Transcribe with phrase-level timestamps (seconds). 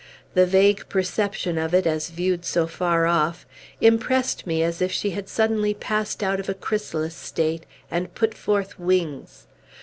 [0.33, 3.45] The vague perception of it, as viewed so far off,
[3.79, 8.33] impressed me as if she had suddenly passed out of a chrysalis state and put
[8.33, 9.45] forth wings.